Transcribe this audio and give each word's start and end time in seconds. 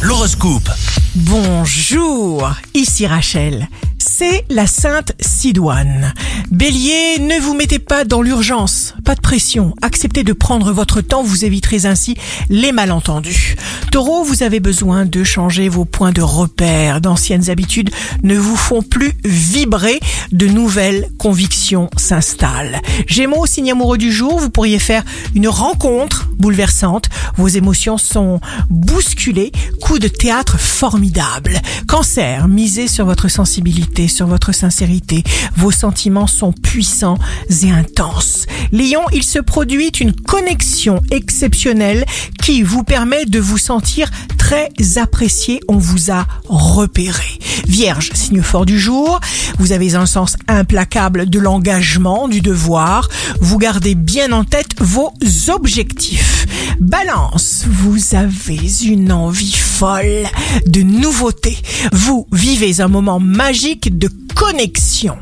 L'horoscope. 0.00 0.70
Bonjour, 1.14 2.50
ici 2.72 3.06
Rachel. 3.06 3.68
C'est 3.98 4.46
la 4.48 4.66
Sainte 4.66 5.12
Sidoine. 5.20 6.14
Bélier, 6.50 7.18
ne 7.18 7.38
vous 7.38 7.52
mettez 7.52 7.78
pas 7.78 8.04
dans 8.04 8.22
l'urgence, 8.22 8.94
pas 9.10 9.16
de 9.16 9.20
pression. 9.22 9.74
Acceptez 9.82 10.22
de 10.22 10.32
prendre 10.32 10.70
votre 10.70 11.00
temps, 11.00 11.24
vous 11.24 11.44
éviterez 11.44 11.84
ainsi 11.84 12.14
les 12.48 12.70
malentendus. 12.70 13.56
Taureau, 13.90 14.22
vous 14.22 14.44
avez 14.44 14.60
besoin 14.60 15.04
de 15.04 15.24
changer 15.24 15.68
vos 15.68 15.84
points 15.84 16.12
de 16.12 16.22
repère. 16.22 17.00
D'anciennes 17.00 17.50
habitudes 17.50 17.90
ne 18.22 18.36
vous 18.36 18.54
font 18.54 18.82
plus 18.82 19.14
vibrer, 19.24 19.98
de 20.30 20.46
nouvelles 20.46 21.08
convictions 21.18 21.90
s'installent. 21.96 22.80
Gémeaux, 23.08 23.46
signe 23.46 23.72
amoureux 23.72 23.98
du 23.98 24.12
jour, 24.12 24.38
vous 24.38 24.48
pourriez 24.48 24.78
faire 24.78 25.02
une 25.34 25.48
rencontre 25.48 26.28
bouleversante. 26.38 27.08
Vos 27.36 27.48
émotions 27.48 27.98
sont 27.98 28.40
bousculées. 28.68 29.50
Coup 29.80 29.98
de 29.98 30.06
théâtre 30.06 30.56
formidable. 30.60 31.60
Cancer, 31.88 32.46
misez 32.46 32.86
sur 32.86 33.06
votre 33.06 33.26
sensibilité, 33.26 34.06
sur 34.06 34.28
votre 34.28 34.52
sincérité. 34.52 35.24
Vos 35.56 35.72
sentiments 35.72 36.28
sont 36.28 36.52
puissants 36.52 37.18
et 37.64 37.70
intenses. 37.72 38.46
Lion, 38.70 38.99
il 39.12 39.22
se 39.22 39.38
produit 39.38 39.88
une 39.88 40.14
connexion 40.14 41.00
exceptionnelle 41.10 42.04
qui 42.42 42.62
vous 42.62 42.84
permet 42.84 43.24
de 43.24 43.38
vous 43.38 43.58
sentir 43.58 44.10
très 44.38 44.70
apprécié. 44.96 45.60
On 45.68 45.78
vous 45.78 46.10
a 46.10 46.26
repéré. 46.48 47.38
Vierge, 47.66 48.10
signe 48.14 48.42
fort 48.42 48.66
du 48.66 48.78
jour. 48.78 49.20
Vous 49.58 49.72
avez 49.72 49.94
un 49.94 50.06
sens 50.06 50.36
implacable 50.48 51.28
de 51.28 51.38
l'engagement, 51.38 52.28
du 52.28 52.40
devoir. 52.40 53.08
Vous 53.40 53.58
gardez 53.58 53.94
bien 53.94 54.32
en 54.32 54.44
tête 54.44 54.80
vos 54.80 55.12
objectifs. 55.48 56.46
Balance, 56.80 57.64
vous 57.68 58.14
avez 58.14 58.84
une 58.84 59.12
envie 59.12 59.52
folle 59.52 60.26
de 60.66 60.82
nouveauté. 60.82 61.56
Vous 61.92 62.26
vivez 62.32 62.80
un 62.80 62.88
moment 62.88 63.20
magique 63.20 63.98
de 63.98 64.08
connexion. 64.34 65.16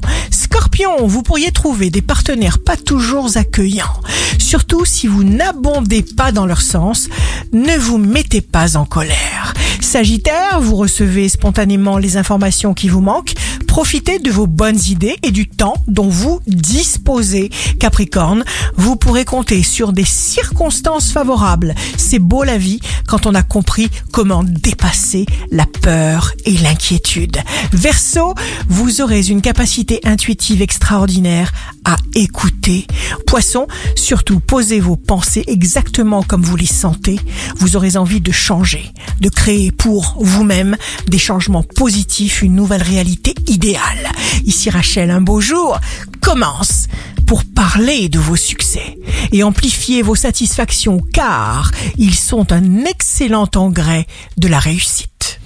Vous 0.86 1.22
pourriez 1.22 1.50
trouver 1.50 1.90
des 1.90 2.02
partenaires 2.02 2.60
pas 2.60 2.76
toujours 2.76 3.36
accueillants. 3.36 4.00
Surtout 4.38 4.84
si 4.84 5.08
vous 5.08 5.24
n'abondez 5.24 6.02
pas 6.02 6.30
dans 6.30 6.46
leur 6.46 6.60
sens, 6.60 7.08
ne 7.52 7.76
vous 7.76 7.98
mettez 7.98 8.40
pas 8.40 8.76
en 8.76 8.84
colère. 8.84 9.54
Sagittaire, 9.80 10.60
vous 10.60 10.76
recevez 10.76 11.28
spontanément 11.28 11.98
les 11.98 12.16
informations 12.16 12.74
qui 12.74 12.88
vous 12.88 13.00
manquent. 13.00 13.34
Profitez 13.66 14.18
de 14.18 14.30
vos 14.30 14.46
bonnes 14.46 14.78
idées 14.88 15.16
et 15.22 15.30
du 15.30 15.48
temps 15.48 15.76
dont 15.86 16.08
vous 16.08 16.40
disposez. 16.46 17.50
Capricorne, 17.80 18.44
vous 18.76 18.96
pourrez 18.96 19.24
compter 19.24 19.62
sur 19.62 19.92
des 19.92 20.04
circonstances 20.04 21.10
favorables. 21.10 21.74
C'est 21.96 22.18
beau 22.18 22.44
la 22.44 22.58
vie 22.58 22.80
quand 23.08 23.26
on 23.26 23.34
a 23.34 23.42
compris 23.42 23.88
comment 24.12 24.44
dépasser 24.44 25.26
la 25.50 25.66
peur 25.66 26.32
et 26.44 26.52
l'inquiétude. 26.58 27.38
Verseau, 27.72 28.34
vous 28.68 29.00
aurez 29.00 29.26
une 29.28 29.40
capacité 29.40 30.00
intuitive 30.04 30.62
extraordinaire 30.62 31.52
à 31.84 31.96
écouter. 32.14 32.86
Poisson, 33.26 33.66
surtout 33.96 34.40
posez 34.40 34.78
vos 34.78 34.96
pensées 34.96 35.44
exactement 35.46 36.22
comme 36.22 36.42
vous 36.42 36.56
les 36.56 36.66
sentez. 36.66 37.18
Vous 37.56 37.76
aurez 37.76 37.96
envie 37.96 38.20
de 38.20 38.32
changer, 38.32 38.92
de 39.20 39.28
créer 39.28 39.72
pour 39.72 40.16
vous-même 40.20 40.76
des 41.08 41.18
changements 41.18 41.62
positifs, 41.62 42.42
une 42.42 42.54
nouvelle 42.54 42.82
réalité 42.82 43.34
idéale. 43.46 44.08
Ici 44.44 44.70
Rachel, 44.70 45.10
un 45.10 45.20
beau 45.20 45.40
jour 45.40 45.78
commence 46.20 46.86
pour 47.26 47.44
parler 47.44 48.08
de 48.08 48.18
vos 48.18 48.36
succès 48.36 48.98
et 49.32 49.42
amplifier 49.42 50.02
vos 50.02 50.14
satisfactions 50.14 51.00
car 51.12 51.70
ils 51.98 52.14
sont 52.14 52.52
un 52.52 52.84
excellent 52.84 53.48
engrais 53.54 54.06
de 54.38 54.48
la 54.48 54.58
réussite. 54.58 55.40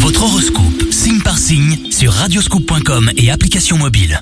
Votre 0.00 0.22
horoscope, 0.22 0.90
signe 0.90 1.20
par 1.20 1.38
signe, 1.38 1.90
sur 1.90 2.12
radioscoop.com 2.12 3.10
et 3.16 3.30
application 3.30 3.76
mobile. 3.76 4.20